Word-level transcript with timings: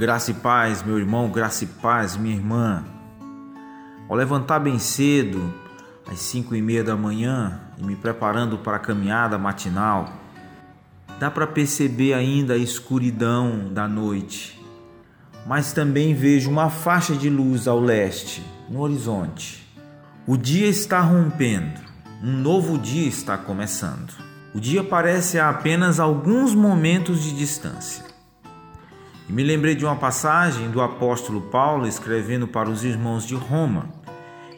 Graça 0.00 0.30
e 0.30 0.34
paz, 0.34 0.82
meu 0.82 0.98
irmão, 0.98 1.28
graça 1.28 1.64
e 1.64 1.66
paz, 1.66 2.16
minha 2.16 2.34
irmã. 2.34 2.82
Ao 4.08 4.16
levantar 4.16 4.58
bem 4.58 4.78
cedo, 4.78 5.52
às 6.10 6.20
cinco 6.20 6.54
e 6.54 6.62
meia 6.62 6.82
da 6.82 6.96
manhã, 6.96 7.60
e 7.76 7.84
me 7.84 7.94
preparando 7.94 8.56
para 8.56 8.78
a 8.78 8.80
caminhada 8.80 9.36
matinal, 9.36 10.10
dá 11.18 11.30
para 11.30 11.46
perceber 11.46 12.14
ainda 12.14 12.54
a 12.54 12.56
escuridão 12.56 13.68
da 13.74 13.86
noite, 13.86 14.58
mas 15.46 15.74
também 15.74 16.14
vejo 16.14 16.48
uma 16.48 16.70
faixa 16.70 17.14
de 17.14 17.28
luz 17.28 17.68
ao 17.68 17.78
leste, 17.78 18.42
no 18.70 18.80
horizonte. 18.80 19.70
O 20.26 20.34
dia 20.34 20.66
está 20.66 21.00
rompendo, 21.00 21.78
um 22.24 22.38
novo 22.38 22.78
dia 22.78 23.06
está 23.06 23.36
começando. 23.36 24.14
O 24.54 24.60
dia 24.60 24.82
parece 24.82 25.38
a 25.38 25.50
apenas 25.50 26.00
alguns 26.00 26.54
momentos 26.54 27.22
de 27.22 27.36
distância. 27.36 28.09
E 29.30 29.32
me 29.32 29.44
lembrei 29.44 29.76
de 29.76 29.84
uma 29.84 29.94
passagem 29.94 30.72
do 30.72 30.80
apóstolo 30.80 31.40
Paulo 31.40 31.86
escrevendo 31.86 32.48
para 32.48 32.68
os 32.68 32.82
irmãos 32.82 33.24
de 33.24 33.36
Roma, 33.36 33.88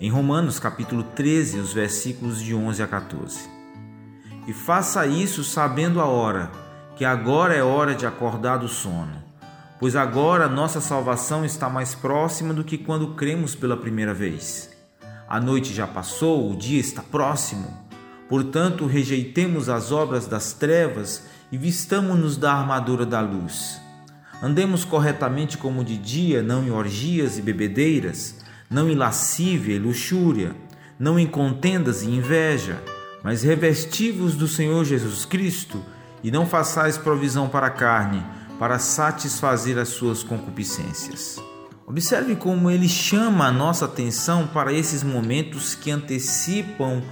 em 0.00 0.08
Romanos 0.08 0.58
capítulo 0.58 1.02
13, 1.02 1.58
os 1.58 1.74
versículos 1.74 2.40
de 2.40 2.54
11 2.54 2.82
a 2.82 2.86
14. 2.86 3.40
E 4.46 4.54
faça 4.54 5.06
isso 5.06 5.44
sabendo 5.44 6.00
a 6.00 6.06
hora, 6.06 6.50
que 6.96 7.04
agora 7.04 7.54
é 7.54 7.62
hora 7.62 7.94
de 7.94 8.06
acordar 8.06 8.56
do 8.56 8.66
sono, 8.66 9.22
pois 9.78 9.94
agora 9.94 10.48
nossa 10.48 10.80
salvação 10.80 11.44
está 11.44 11.68
mais 11.68 11.94
próxima 11.94 12.54
do 12.54 12.64
que 12.64 12.78
quando 12.78 13.08
cremos 13.08 13.54
pela 13.54 13.76
primeira 13.76 14.14
vez. 14.14 14.74
A 15.28 15.38
noite 15.38 15.74
já 15.74 15.86
passou, 15.86 16.50
o 16.50 16.56
dia 16.56 16.80
está 16.80 17.02
próximo. 17.02 17.68
Portanto, 18.30 18.86
rejeitemos 18.86 19.68
as 19.68 19.92
obras 19.92 20.26
das 20.26 20.54
trevas 20.54 21.26
e 21.52 21.58
vistamo-nos 21.58 22.38
da 22.38 22.54
armadura 22.54 23.04
da 23.04 23.20
luz. 23.20 23.83
Andemos 24.44 24.84
corretamente 24.84 25.56
como 25.56 25.82
de 25.82 25.96
dia, 25.96 26.42
não 26.42 26.62
em 26.66 26.70
orgias 26.70 27.38
e 27.38 27.40
bebedeiras, 27.40 28.34
não 28.68 28.90
em 28.90 28.94
lascívia 28.94 29.74
e 29.74 29.78
luxúria, 29.78 30.54
não 30.98 31.18
em 31.18 31.26
contendas 31.26 32.02
e 32.02 32.10
inveja, 32.10 32.78
mas 33.22 33.42
revestivos 33.42 34.34
do 34.36 34.46
Senhor 34.46 34.84
Jesus 34.84 35.24
Cristo 35.24 35.82
e 36.22 36.30
não 36.30 36.44
façais 36.44 36.98
provisão 36.98 37.48
para 37.48 37.68
a 37.68 37.70
carne, 37.70 38.22
para 38.58 38.78
satisfazer 38.78 39.78
as 39.78 39.88
suas 39.88 40.22
concupiscências. 40.22 41.42
Observe 41.86 42.36
como 42.36 42.70
ele 42.70 42.86
chama 42.86 43.46
a 43.46 43.50
nossa 43.50 43.86
atenção 43.86 44.46
para 44.46 44.74
esses 44.74 45.02
momentos 45.02 45.74
que 45.74 45.90
antecipam 45.90 47.02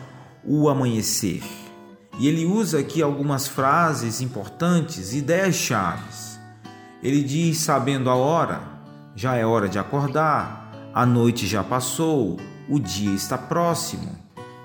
o 0.45 0.69
amanhecer. 0.69 1.43
E 2.19 2.29
ele 2.29 2.45
usa 2.45 2.81
aqui 2.81 3.01
algumas 3.01 3.49
frases 3.49 4.21
importantes, 4.21 5.15
ideias 5.15 5.55
chaves. 5.55 6.32
Ele 7.03 7.21
diz, 7.21 7.59
sabendo 7.59 8.09
a 8.09 8.15
hora, 8.15 8.61
já 9.17 9.35
é 9.35 9.45
hora 9.45 9.69
de 9.69 9.77
acordar, 9.77 10.73
a 10.95 11.05
noite 11.05 11.49
já 11.49 11.65
passou, 11.65 12.39
o 12.69 12.79
dia 12.79 13.13
está 13.13 13.37
próximo. 13.37 14.17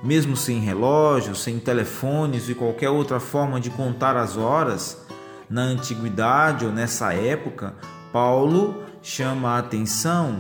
Mesmo 0.03 0.37
sem 0.37 0.59
relógio, 0.59 1.33
sem 1.35 1.57
telefones 1.57 2.47
e 2.47 2.53
qualquer 2.53 2.91
outra 2.91 3.19
forma 3.19 3.59
de 3.59 3.71
contar 3.71 4.15
as 4.15 4.37
horas, 4.37 5.01
na 5.49 5.61
antiguidade 5.61 6.63
ou 6.63 6.71
nessa 6.71 7.11
época, 7.11 7.73
Paulo 8.13 8.83
chama 9.01 9.55
a 9.55 9.57
atenção 9.57 10.39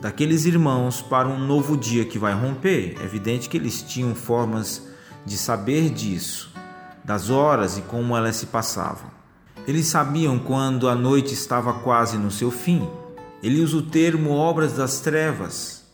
daqueles 0.00 0.46
irmãos 0.46 1.02
para 1.02 1.28
um 1.28 1.38
novo 1.38 1.76
dia 1.76 2.06
que 2.06 2.18
vai 2.18 2.32
romper. 2.32 2.96
É 3.00 3.04
evidente 3.04 3.50
que 3.50 3.58
eles 3.58 3.82
tinham 3.82 4.14
formas 4.14 4.88
de 5.26 5.36
saber 5.36 5.90
disso, 5.90 6.50
das 7.04 7.28
horas 7.28 7.76
e 7.76 7.82
como 7.82 8.16
elas 8.16 8.36
se 8.36 8.46
passavam. 8.46 9.10
Eles 9.68 9.86
sabiam 9.86 10.38
quando 10.38 10.88
a 10.88 10.94
noite 10.94 11.34
estava 11.34 11.74
quase 11.74 12.16
no 12.16 12.30
seu 12.30 12.50
fim. 12.50 12.88
Ele 13.42 13.60
usa 13.60 13.76
o 13.76 13.82
termo 13.82 14.30
obras 14.30 14.72
das 14.72 15.00
trevas, 15.00 15.84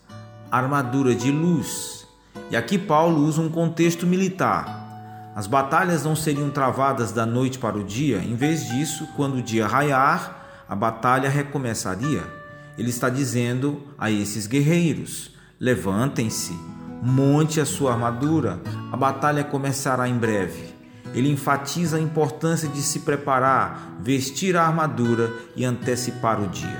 armadura 0.49 1.13
de 1.13 1.29
luz. 1.29 2.07
E 2.49 2.55
aqui 2.55 2.77
Paulo 2.77 3.21
usa 3.25 3.41
um 3.41 3.49
contexto 3.49 4.07
militar. 4.07 5.33
As 5.35 5.45
batalhas 5.45 6.05
não 6.05 6.15
seriam 6.15 6.49
travadas 6.49 7.11
da 7.11 7.25
noite 7.25 7.59
para 7.59 7.77
o 7.77 7.83
dia, 7.83 8.19
em 8.19 8.33
vez 8.33 8.65
disso, 8.69 9.09
quando 9.13 9.39
o 9.39 9.41
dia 9.41 9.67
raiar, 9.67 10.63
a 10.69 10.73
batalha 10.73 11.29
recomeçaria. 11.29 12.23
Ele 12.77 12.89
está 12.89 13.09
dizendo 13.09 13.81
a 13.97 14.09
esses 14.09 14.47
guerreiros: 14.47 15.31
levantem-se, 15.59 16.57
monte 17.03 17.59
a 17.59 17.65
sua 17.65 17.91
armadura, 17.91 18.57
a 18.89 18.95
batalha 18.95 19.43
começará 19.43 20.07
em 20.07 20.17
breve 20.17 20.64
ele 21.15 21.31
enfatiza 21.31 21.95
a 21.95 22.01
importância 22.01 22.67
de 22.67 22.81
se 22.81 22.99
preparar, 22.99 23.95
vestir 24.01 24.57
a 24.57 24.67
armadura 24.67 25.31
e 25.55 25.63
antecipar 25.63 26.41
o 26.41 26.47
dia. 26.49 26.77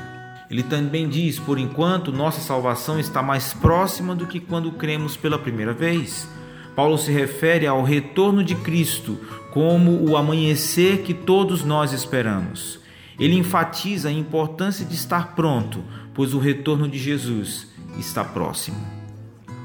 Ele 0.51 0.61
também 0.61 1.07
diz: 1.07 1.39
por 1.39 1.57
enquanto, 1.57 2.11
nossa 2.11 2.41
salvação 2.41 2.99
está 2.99 3.23
mais 3.23 3.53
próxima 3.53 4.13
do 4.13 4.27
que 4.27 4.41
quando 4.41 4.73
cremos 4.73 5.15
pela 5.15 5.39
primeira 5.39 5.73
vez. 5.73 6.27
Paulo 6.75 6.97
se 6.97 7.09
refere 7.09 7.65
ao 7.65 7.83
retorno 7.83 8.43
de 8.43 8.53
Cristo 8.55 9.17
como 9.51 10.03
o 10.05 10.17
amanhecer 10.17 11.03
que 11.03 11.13
todos 11.13 11.63
nós 11.63 11.93
esperamos. 11.93 12.79
Ele 13.17 13.35
enfatiza 13.35 14.09
a 14.09 14.11
importância 14.11 14.85
de 14.85 14.93
estar 14.93 15.33
pronto, 15.33 15.81
pois 16.13 16.33
o 16.33 16.39
retorno 16.39 16.89
de 16.89 16.99
Jesus 16.99 17.67
está 17.97 18.25
próximo. 18.25 18.85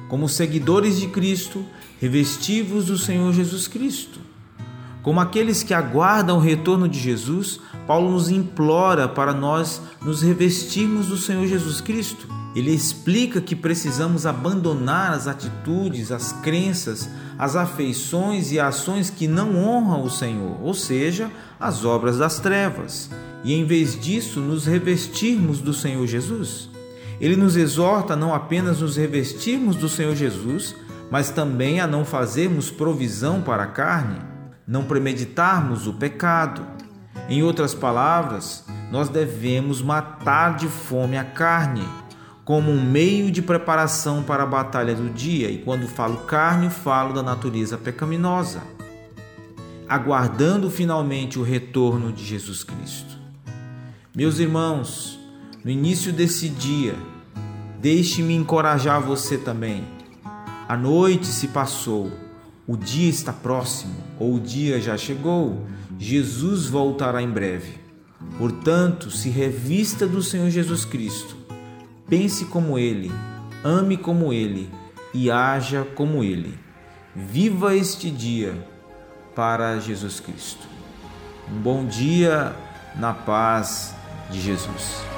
Como 0.09 0.28
seguidores 0.28 1.00
de 1.00 1.09
Cristo, 1.09 1.64
revestivos 2.00 2.86
do 2.86 2.97
Senhor 2.97 3.32
Jesus 3.32 3.66
Cristo. 3.66 4.29
Como 5.02 5.18
aqueles 5.18 5.62
que 5.62 5.72
aguardam 5.72 6.36
o 6.36 6.40
retorno 6.40 6.86
de 6.86 6.98
Jesus, 6.98 7.58
Paulo 7.86 8.10
nos 8.10 8.28
implora 8.28 9.08
para 9.08 9.32
nós 9.32 9.80
nos 10.02 10.22
revestirmos 10.22 11.06
do 11.06 11.16
Senhor 11.16 11.46
Jesus 11.46 11.80
Cristo. 11.80 12.28
Ele 12.54 12.70
explica 12.70 13.40
que 13.40 13.56
precisamos 13.56 14.26
abandonar 14.26 15.12
as 15.12 15.26
atitudes, 15.26 16.12
as 16.12 16.32
crenças, 16.32 17.08
as 17.38 17.56
afeições 17.56 18.52
e 18.52 18.60
ações 18.60 19.08
que 19.08 19.26
não 19.26 19.56
honram 19.56 20.04
o 20.04 20.10
Senhor, 20.10 20.60
ou 20.60 20.74
seja, 20.74 21.30
as 21.58 21.84
obras 21.84 22.18
das 22.18 22.38
trevas, 22.38 23.08
e 23.42 23.54
em 23.54 23.64
vez 23.64 23.98
disso 23.98 24.40
nos 24.40 24.66
revestirmos 24.66 25.60
do 25.60 25.72
Senhor 25.72 26.06
Jesus. 26.06 26.68
Ele 27.20 27.36
nos 27.36 27.56
exorta 27.56 28.14
a 28.14 28.16
não 28.16 28.34
apenas 28.34 28.80
nos 28.80 28.96
revestirmos 28.96 29.76
do 29.76 29.88
Senhor 29.88 30.14
Jesus, 30.14 30.74
mas 31.10 31.30
também 31.30 31.80
a 31.80 31.86
não 31.86 32.04
fazermos 32.04 32.70
provisão 32.70 33.40
para 33.40 33.62
a 33.62 33.68
carne 33.68 34.29
não 34.70 34.84
premeditarmos 34.84 35.88
o 35.88 35.94
pecado. 35.94 36.64
Em 37.28 37.42
outras 37.42 37.75
palavras, 37.75 38.64
nós 38.92 39.08
devemos 39.08 39.82
matar 39.82 40.54
de 40.54 40.69
fome 40.69 41.19
a 41.19 41.25
carne, 41.25 41.82
como 42.44 42.70
um 42.70 42.80
meio 42.80 43.32
de 43.32 43.42
preparação 43.42 44.22
para 44.22 44.44
a 44.44 44.47
batalha 44.47 44.94
do 44.94 45.10
dia, 45.10 45.50
e 45.50 45.59
quando 45.59 45.88
falo 45.88 46.19
carne, 46.19 46.70
falo 46.70 47.12
da 47.12 47.20
natureza 47.20 47.76
pecaminosa, 47.76 48.62
aguardando 49.88 50.70
finalmente 50.70 51.36
o 51.36 51.42
retorno 51.42 52.12
de 52.12 52.25
Jesus 52.25 52.62
Cristo. 52.62 53.19
Meus 54.14 54.38
irmãos, 54.38 55.19
no 55.64 55.70
início 55.70 56.12
desse 56.12 56.48
dia, 56.48 56.94
deixe-me 57.80 58.36
encorajar 58.36 59.00
você 59.00 59.36
também. 59.36 59.84
A 60.69 60.76
noite 60.76 61.26
se 61.26 61.48
passou 61.48 62.29
o 62.70 62.76
dia 62.76 63.10
está 63.10 63.32
próximo, 63.32 63.97
ou 64.16 64.36
o 64.36 64.41
dia 64.41 64.81
já 64.81 64.97
chegou. 64.97 65.66
Jesus 65.98 66.69
voltará 66.69 67.20
em 67.20 67.28
breve. 67.28 67.81
Portanto, 68.38 69.10
se 69.10 69.28
revista 69.28 70.06
do 70.06 70.22
Senhor 70.22 70.48
Jesus 70.50 70.84
Cristo. 70.84 71.36
Pense 72.09 72.44
como 72.44 72.78
Ele, 72.78 73.10
ame 73.65 73.97
como 73.97 74.33
Ele 74.33 74.71
e 75.12 75.33
haja 75.33 75.84
como 75.97 76.22
Ele. 76.22 76.56
Viva 77.12 77.74
este 77.74 78.09
dia 78.09 78.54
para 79.34 79.80
Jesus 79.80 80.21
Cristo. 80.21 80.65
Um 81.50 81.60
bom 81.60 81.84
dia 81.84 82.54
na 82.94 83.12
paz 83.12 83.97
de 84.30 84.41
Jesus. 84.41 85.09